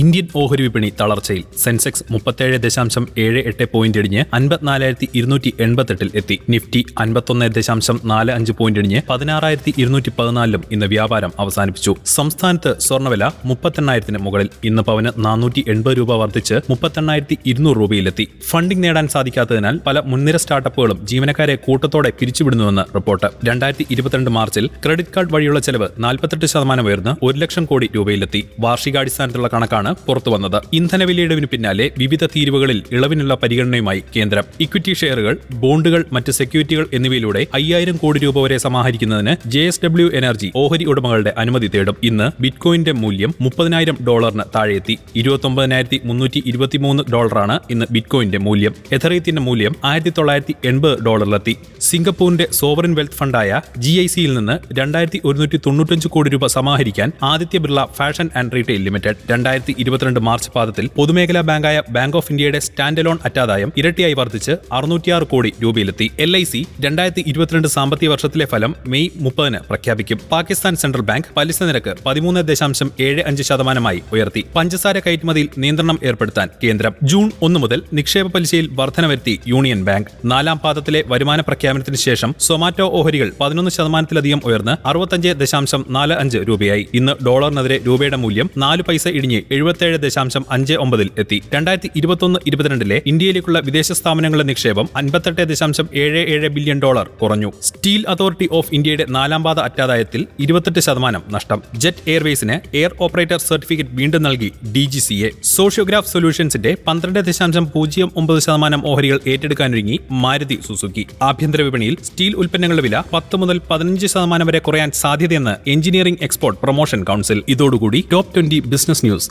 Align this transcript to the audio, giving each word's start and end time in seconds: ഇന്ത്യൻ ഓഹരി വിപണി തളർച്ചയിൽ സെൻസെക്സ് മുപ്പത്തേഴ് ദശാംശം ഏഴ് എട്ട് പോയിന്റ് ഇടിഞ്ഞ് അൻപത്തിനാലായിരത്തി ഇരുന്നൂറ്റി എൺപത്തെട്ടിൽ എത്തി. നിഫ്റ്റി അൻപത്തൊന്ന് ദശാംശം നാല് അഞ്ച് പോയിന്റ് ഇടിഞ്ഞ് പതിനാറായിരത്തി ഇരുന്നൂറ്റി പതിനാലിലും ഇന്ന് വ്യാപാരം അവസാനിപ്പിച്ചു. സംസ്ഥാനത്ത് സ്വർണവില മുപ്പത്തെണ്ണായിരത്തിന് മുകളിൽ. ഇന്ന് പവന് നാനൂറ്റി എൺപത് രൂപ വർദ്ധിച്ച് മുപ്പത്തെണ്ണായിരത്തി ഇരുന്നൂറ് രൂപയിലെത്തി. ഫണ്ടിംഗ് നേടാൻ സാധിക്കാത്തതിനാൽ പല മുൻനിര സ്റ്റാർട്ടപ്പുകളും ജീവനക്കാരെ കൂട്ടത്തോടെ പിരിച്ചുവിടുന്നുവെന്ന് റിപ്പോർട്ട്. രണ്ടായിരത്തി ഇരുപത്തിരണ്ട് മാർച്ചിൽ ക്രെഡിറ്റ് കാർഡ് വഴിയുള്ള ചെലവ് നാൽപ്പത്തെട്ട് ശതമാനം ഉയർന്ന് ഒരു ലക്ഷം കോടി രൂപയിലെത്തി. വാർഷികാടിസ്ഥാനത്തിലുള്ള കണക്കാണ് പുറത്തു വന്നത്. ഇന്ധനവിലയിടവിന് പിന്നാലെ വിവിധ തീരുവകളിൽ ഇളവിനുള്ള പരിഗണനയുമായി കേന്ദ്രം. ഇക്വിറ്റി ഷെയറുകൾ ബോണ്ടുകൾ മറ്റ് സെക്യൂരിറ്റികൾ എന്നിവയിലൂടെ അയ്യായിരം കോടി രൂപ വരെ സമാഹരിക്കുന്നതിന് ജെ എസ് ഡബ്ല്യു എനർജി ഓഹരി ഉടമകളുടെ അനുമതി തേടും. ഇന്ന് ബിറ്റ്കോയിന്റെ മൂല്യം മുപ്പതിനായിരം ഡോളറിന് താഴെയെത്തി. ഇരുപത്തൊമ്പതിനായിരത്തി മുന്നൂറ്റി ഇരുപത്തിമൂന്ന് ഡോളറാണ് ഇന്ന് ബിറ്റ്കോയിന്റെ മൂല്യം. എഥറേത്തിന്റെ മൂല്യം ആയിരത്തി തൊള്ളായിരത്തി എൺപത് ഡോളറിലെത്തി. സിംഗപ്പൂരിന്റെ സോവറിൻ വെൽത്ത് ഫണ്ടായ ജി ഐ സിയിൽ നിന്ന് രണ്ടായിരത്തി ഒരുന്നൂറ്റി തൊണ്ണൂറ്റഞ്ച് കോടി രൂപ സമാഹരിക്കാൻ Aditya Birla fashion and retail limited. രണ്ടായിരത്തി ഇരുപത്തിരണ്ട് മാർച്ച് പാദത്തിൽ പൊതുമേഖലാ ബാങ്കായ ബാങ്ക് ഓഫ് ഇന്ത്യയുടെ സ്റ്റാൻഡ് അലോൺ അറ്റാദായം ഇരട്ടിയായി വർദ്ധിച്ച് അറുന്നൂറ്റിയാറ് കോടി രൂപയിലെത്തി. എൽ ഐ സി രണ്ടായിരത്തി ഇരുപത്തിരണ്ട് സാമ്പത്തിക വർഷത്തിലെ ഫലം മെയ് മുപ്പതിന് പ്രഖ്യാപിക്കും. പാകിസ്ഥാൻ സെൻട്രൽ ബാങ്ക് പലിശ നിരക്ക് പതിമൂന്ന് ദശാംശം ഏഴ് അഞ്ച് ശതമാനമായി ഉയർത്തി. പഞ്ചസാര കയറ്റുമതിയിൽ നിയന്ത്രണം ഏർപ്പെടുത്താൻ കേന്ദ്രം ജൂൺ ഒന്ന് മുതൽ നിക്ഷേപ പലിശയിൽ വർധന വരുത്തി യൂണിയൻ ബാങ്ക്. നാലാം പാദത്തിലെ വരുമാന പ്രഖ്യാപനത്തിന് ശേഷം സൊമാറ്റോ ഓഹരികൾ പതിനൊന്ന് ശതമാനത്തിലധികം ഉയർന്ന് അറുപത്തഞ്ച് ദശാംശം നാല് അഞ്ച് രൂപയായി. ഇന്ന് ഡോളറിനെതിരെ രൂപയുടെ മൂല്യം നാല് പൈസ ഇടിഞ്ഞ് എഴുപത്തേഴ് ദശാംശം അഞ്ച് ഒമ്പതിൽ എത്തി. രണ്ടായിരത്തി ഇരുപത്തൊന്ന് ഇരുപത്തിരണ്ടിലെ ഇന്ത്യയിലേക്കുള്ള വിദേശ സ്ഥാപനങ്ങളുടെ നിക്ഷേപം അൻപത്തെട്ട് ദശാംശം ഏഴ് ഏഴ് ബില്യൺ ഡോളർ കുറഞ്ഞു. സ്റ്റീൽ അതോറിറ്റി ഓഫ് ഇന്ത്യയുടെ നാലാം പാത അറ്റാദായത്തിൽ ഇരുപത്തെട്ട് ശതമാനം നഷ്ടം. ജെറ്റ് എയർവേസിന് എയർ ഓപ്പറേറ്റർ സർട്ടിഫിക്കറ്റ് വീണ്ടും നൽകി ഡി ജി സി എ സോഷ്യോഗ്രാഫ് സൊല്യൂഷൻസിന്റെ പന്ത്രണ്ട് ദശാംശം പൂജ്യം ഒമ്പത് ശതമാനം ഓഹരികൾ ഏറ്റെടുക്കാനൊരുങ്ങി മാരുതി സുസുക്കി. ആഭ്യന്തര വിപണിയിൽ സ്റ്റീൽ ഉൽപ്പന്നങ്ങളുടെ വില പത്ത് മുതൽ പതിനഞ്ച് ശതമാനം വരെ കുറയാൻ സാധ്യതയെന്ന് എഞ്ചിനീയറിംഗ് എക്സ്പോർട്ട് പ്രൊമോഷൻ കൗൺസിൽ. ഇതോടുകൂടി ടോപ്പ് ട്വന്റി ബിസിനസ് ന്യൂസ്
ഇന്ത്യൻ 0.00 0.28
ഓഹരി 0.36 0.62
വിപണി 0.62 0.88
തളർച്ചയിൽ 1.00 1.42
സെൻസെക്സ് 1.62 2.04
മുപ്പത്തേഴ് 2.10 2.56
ദശാംശം 2.62 3.04
ഏഴ് 3.18 3.40
എട്ട് 3.46 3.64
പോയിന്റ് 3.72 3.98
ഇടിഞ്ഞ് 3.98 4.22
അൻപത്തിനാലായിരത്തി 4.34 5.08
ഇരുന്നൂറ്റി 5.14 5.50
എൺപത്തെട്ടിൽ 5.60 6.08
എത്തി. 6.14 6.36
നിഫ്റ്റി 6.48 6.80
അൻപത്തൊന്ന് 7.00 7.46
ദശാംശം 7.56 8.00
നാല് 8.04 8.32
അഞ്ച് 8.32 8.52
പോയിന്റ് 8.52 8.80
ഇടിഞ്ഞ് 8.80 9.00
പതിനാറായിരത്തി 9.10 9.72
ഇരുന്നൂറ്റി 9.78 10.12
പതിനാലിലും 10.18 10.62
ഇന്ന് 10.72 10.86
വ്യാപാരം 10.86 11.32
അവസാനിപ്പിച്ചു. 11.38 11.94
സംസ്ഥാനത്ത് 12.14 12.72
സ്വർണവില 12.86 13.28
മുപ്പത്തെണ്ണായിരത്തിന് 13.44 14.18
മുകളിൽ. 14.18 14.48
ഇന്ന് 14.64 14.82
പവന് 14.82 15.12
നാനൂറ്റി 15.26 15.64
എൺപത് 15.68 15.96
രൂപ 15.98 16.16
വർദ്ധിച്ച് 16.22 16.54
മുപ്പത്തെണ്ണായിരത്തി 16.70 17.38
ഇരുന്നൂറ് 17.46 17.76
രൂപയിലെത്തി. 17.76 18.26
ഫണ്ടിംഗ് 18.50 18.84
നേടാൻ 18.84 19.08
സാധിക്കാത്തതിനാൽ 19.08 19.78
പല 19.86 20.00
മുൻനിര 20.00 20.36
സ്റ്റാർട്ടപ്പുകളും 20.36 21.06
ജീവനക്കാരെ 21.12 21.56
കൂട്ടത്തോടെ 21.68 22.12
പിരിച്ചുവിടുന്നുവെന്ന് 22.20 22.86
റിപ്പോർട്ട്. 22.94 23.30
രണ്ടായിരത്തി 23.48 23.86
ഇരുപത്തിരണ്ട് 23.90 24.32
മാർച്ചിൽ 24.38 24.66
ക്രെഡിറ്റ് 24.84 25.14
കാർഡ് 25.16 25.32
വഴിയുള്ള 25.34 25.60
ചെലവ് 25.60 25.88
നാൽപ്പത്തെട്ട് 25.98 26.46
ശതമാനം 26.46 26.86
ഉയർന്ന് 26.90 27.14
ഒരു 27.22 27.38
ലക്ഷം 27.38 27.64
കോടി 27.64 27.88
രൂപയിലെത്തി. 27.96 28.42
വാർഷികാടിസ്ഥാനത്തിലുള്ള 28.60 29.50
കണക്കാണ് 29.54 29.82
പുറത്തു 29.92 30.30
വന്നത്. 30.30 30.62
ഇന്ധനവിലയിടവിന് 30.72 31.46
പിന്നാലെ 31.46 31.90
വിവിധ 31.98 32.24
തീരുവകളിൽ 32.26 32.82
ഇളവിനുള്ള 32.92 33.34
പരിഗണനയുമായി 33.42 34.02
കേന്ദ്രം. 34.16 34.44
ഇക്വിറ്റി 34.60 34.92
ഷെയറുകൾ 34.92 35.38
ബോണ്ടുകൾ 35.52 36.04
മറ്റ് 36.12 36.32
സെക്യൂരിറ്റികൾ 36.32 36.86
എന്നിവയിലൂടെ 36.92 37.46
അയ്യായിരം 37.54 37.96
കോടി 37.96 38.18
രൂപ 38.18 38.40
വരെ 38.40 38.58
സമാഹരിക്കുന്നതിന് 38.58 39.48
ജെ 39.48 39.60
എസ് 39.60 39.80
ഡബ്ല്യു 39.84 40.10
എനർജി 40.14 40.52
ഓഹരി 40.56 40.84
ഉടമകളുടെ 40.84 41.34
അനുമതി 41.38 41.70
തേടും. 41.74 41.96
ഇന്ന് 42.02 42.42
ബിറ്റ്കോയിന്റെ 42.42 42.92
മൂല്യം 42.92 43.34
മുപ്പതിനായിരം 43.40 43.96
ഡോളറിന് 44.06 44.42
താഴെയെത്തി. 44.54 44.98
ഇരുപത്തൊമ്പതിനായിരത്തി 45.16 46.00
മുന്നൂറ്റി 46.04 46.42
ഇരുപത്തിമൂന്ന് 46.46 47.02
ഡോളറാണ് 47.12 47.60
ഇന്ന് 47.70 47.86
ബിറ്റ്കോയിന്റെ 47.90 48.38
മൂല്യം. 48.38 48.74
എഥറേത്തിന്റെ 48.92 49.42
മൂല്യം 49.42 49.74
ആയിരത്തി 49.84 50.12
തൊള്ളായിരത്തി 50.18 50.54
എൺപത് 50.64 51.02
ഡോളറിലെത്തി. 51.02 51.56
സിംഗപ്പൂരിന്റെ 51.80 52.48
സോവറിൻ 52.52 52.94
വെൽത്ത് 52.94 53.14
ഫണ്ടായ 53.14 53.60
ജി 53.78 54.00
ഐ 54.00 54.06
സിയിൽ 54.06 54.34
നിന്ന് 54.34 54.74
രണ്ടായിരത്തി 54.78 55.20
ഒരുന്നൂറ്റി 55.24 55.56
തൊണ്ണൂറ്റഞ്ച് 55.56 56.08
കോടി 56.08 56.30
രൂപ 56.30 56.46
സമാഹരിക്കാൻ 56.46 57.12
Aditya 57.22 57.58
Birla 57.58 57.84
fashion 57.84 58.30
and 58.36 58.52
retail 58.52 58.82
limited. 58.82 59.14
രണ്ടായിരത്തി 59.30 59.73
ഇരുപത്തിരണ്ട് 59.78 60.20
മാർച്ച് 60.20 60.50
പാദത്തിൽ 60.50 60.88
പൊതുമേഖലാ 60.96 61.40
ബാങ്കായ 61.40 61.82
ബാങ്ക് 61.90 62.16
ഓഫ് 62.16 62.30
ഇന്ത്യയുടെ 62.30 62.58
സ്റ്റാൻഡ് 62.58 63.00
അലോൺ 63.00 63.18
അറ്റാദായം 63.24 63.72
ഇരട്ടിയായി 63.76 64.12
വർദ്ധിച്ച് 64.12 64.52
അറുന്നൂറ്റിയാറ് 64.72 65.26
കോടി 65.26 65.52
രൂപയിലെത്തി. 65.62 66.10
എൽ 66.18 66.36
ഐ 66.36 66.44
സി 66.44 66.66
രണ്ടായിരത്തി 66.80 67.24
ഇരുപത്തിരണ്ട് 67.26 67.68
സാമ്പത്തിക 67.68 68.08
വർഷത്തിലെ 68.08 68.46
ഫലം 68.46 68.74
മെയ് 68.86 69.08
മുപ്പതിന് 69.16 69.58
പ്രഖ്യാപിക്കും. 69.58 70.20
പാകിസ്ഥാൻ 70.32 70.76
സെൻട്രൽ 70.76 71.02
ബാങ്ക് 71.02 71.26
പലിശ 71.36 71.62
നിരക്ക് 71.62 71.94
പതിമൂന്ന് 72.06 72.42
ദശാംശം 72.48 72.90
ഏഴ് 73.00 73.22
അഞ്ച് 73.26 73.42
ശതമാനമായി 73.42 74.02
ഉയർത്തി. 74.12 74.44
പഞ്ചസാര 74.56 74.98
കയറ്റുമതിയിൽ 74.98 75.48
നിയന്ത്രണം 75.58 75.98
ഏർപ്പെടുത്താൻ 76.04 76.48
കേന്ദ്രം 76.64 76.94
ജൂൺ 77.02 77.30
ഒന്ന് 77.42 77.60
മുതൽ 77.60 77.82
നിക്ഷേപ 77.92 78.26
പലിശയിൽ 78.26 78.68
വർധന 78.72 79.06
വരുത്തി 79.06 79.40
യൂണിയൻ 79.46 79.84
ബാങ്ക്. 79.84 80.08
നാലാം 80.24 80.58
പാദത്തിലെ 80.58 81.04
വരുമാന 81.06 81.40
പ്രഖ്യാപനത്തിന് 81.40 81.96
ശേഷം 81.96 82.34
സൊമാറ്റോ 82.40 82.90
ഓഹരികൾ 82.92 83.32
പതിനൊന്ന് 83.40 83.70
ശതമാനത്തിലധികം 83.70 84.40
ഉയർന്ന് 84.44 84.88
അറുപത്തഞ്ച് 84.88 85.28
ദശാംശം 85.28 85.84
നാല് 85.88 86.12
അഞ്ച് 86.12 86.38
രൂപയായി. 86.38 86.86
ഇന്ന് 86.94 87.24
ഡോളറിനെതിരെ 87.26 87.80
രൂപയുടെ 87.86 88.16
മൂല്യം 88.16 88.50
നാല് 88.56 88.82
പൈസ 88.82 89.08
ഇടിഞ്ഞ് 89.08 89.40
എഴുപത്തേഴ് 89.64 89.98
ദശാംശം 90.04 90.42
അഞ്ച് 90.54 90.74
ഒമ്പതിൽ 90.84 91.08
എത്തി. 91.22 91.36
രണ്ടായിരത്തി 91.54 91.88
ഇരുപത്തൊന്ന് 91.98 92.38
ഇരുപത്തിരണ്ടിലെ 92.48 92.96
ഇന്ത്യയിലേക്കുള്ള 93.10 93.58
വിദേശ 93.68 93.92
സ്ഥാപനങ്ങളുടെ 93.98 94.46
നിക്ഷേപം 94.50 94.86
അൻപത്തെട്ട് 95.00 95.42
ദശാംശം 95.50 95.86
ഏഴ് 96.02 96.22
ഏഴ് 96.34 96.48
ബില്യൺ 96.56 96.78
ഡോളർ 96.84 97.06
കുറഞ്ഞു. 97.20 97.50
സ്റ്റീൽ 97.68 98.02
അതോറിറ്റി 98.12 98.46
ഓഫ് 98.58 98.70
ഇന്ത്യയുടെ 98.78 99.04
നാലാം 99.16 99.42
പാത 99.46 99.58
അറ്റാദായത്തിൽ 99.68 100.22
ഇരുപത്തെട്ട് 100.46 100.80
ശതമാനം 100.86 101.22
നഷ്ടം. 101.36 101.60
ജെറ്റ് 101.82 102.02
എയർവേസിന് 102.12 102.56
എയർ 102.80 102.92
ഓപ്പറേറ്റർ 103.06 103.38
സർട്ടിഫിക്കറ്റ് 103.48 103.94
വീണ്ടും 104.00 104.22
നൽകി 104.26 104.50
ഡി 104.74 104.84
ജി 104.94 105.00
സി 105.06 105.16
എ 105.28 105.30
സോഷ്യോഗ്രാഫ് 105.54 106.10
സൊല്യൂഷൻസിന്റെ 106.14 106.72
പന്ത്രണ്ട് 106.88 107.20
ദശാംശം 107.28 107.66
പൂജ്യം 107.76 108.10
ഒമ്പത് 108.22 108.40
ശതമാനം 108.46 108.82
ഓഹരികൾ 108.92 109.18
ഏറ്റെടുക്കാനൊരുങ്ങി 109.32 109.96
മാരുതി 110.24 110.58
സുസുക്കി. 110.68 111.06
ആഭ്യന്തര 111.30 111.62
വിപണിയിൽ 111.68 111.96
സ്റ്റീൽ 112.10 112.34
ഉൽപ്പന്നങ്ങളുടെ 112.42 112.84
വില 112.88 113.02
പത്ത് 113.14 113.34
മുതൽ 113.42 113.56
പതിനഞ്ച് 113.70 114.08
ശതമാനം 114.14 114.48
വരെ 114.50 114.62
കുറയാൻ 114.68 114.92
സാധ്യതയെന്ന് 115.02 115.56
എഞ്ചിനീയറിംഗ് 115.74 116.22
എക്സ്പോർട്ട് 116.28 116.60
പ്രൊമോഷൻ 116.66 117.02
കൗൺസിൽ. 117.10 117.40
ഇതോടുകൂടി 117.56 118.02
ടോപ്പ് 118.14 118.32
ട്വന്റി 118.36 118.60
ബിസിനസ് 118.74 119.04
ന്യൂസ് 119.08 119.30